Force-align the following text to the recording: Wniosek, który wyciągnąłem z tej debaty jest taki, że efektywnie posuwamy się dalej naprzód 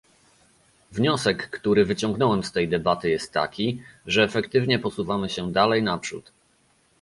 Wniosek, 0.91 1.49
który 1.49 1.85
wyciągnąłem 1.85 2.43
z 2.43 2.51
tej 2.51 2.67
debaty 2.69 3.09
jest 3.09 3.33
taki, 3.33 3.81
że 4.05 4.23
efektywnie 4.23 4.79
posuwamy 4.79 5.29
się 5.29 5.51
dalej 5.51 5.83
naprzód 5.83 6.31